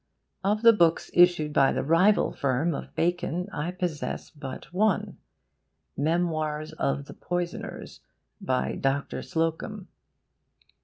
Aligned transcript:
Of 0.43 0.63
the 0.63 0.73
books 0.73 1.11
issued 1.13 1.53
by 1.53 1.71
the 1.71 1.83
rival 1.83 2.31
firm 2.33 2.73
of 2.73 2.95
Bacon 2.95 3.47
I 3.53 3.69
possess 3.69 4.31
but 4.31 4.73
one: 4.73 5.17
MEMOIRS 5.95 6.71
OF 6.73 7.05
THE 7.05 7.13
POISONERS, 7.13 7.99
by 8.41 8.77
DR. 8.77 9.21
SLOCUM. 9.21 9.89